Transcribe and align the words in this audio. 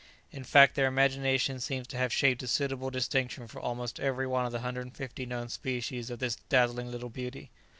In 0.31 0.43
fact 0.43 0.73
their 0.73 0.87
imagination 0.87 1.59
seems 1.59 1.85
to 1.89 1.97
have 1.97 2.11
shaped 2.11 2.41
a 2.41 2.47
suitable 2.47 2.89
distinction 2.89 3.45
for 3.47 3.59
almost 3.61 3.99
every 3.99 4.25
one 4.25 4.47
of 4.47 4.51
the 4.51 4.57
150 4.65 5.27
known 5.27 5.47
species 5.47 6.09
of 6.09 6.17
this 6.17 6.37
dazzling 6.49 6.89
little 6.89 7.09
beauty. 7.09 7.51